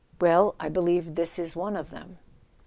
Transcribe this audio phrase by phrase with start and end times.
[0.19, 2.17] "Well—I believe this is one of them."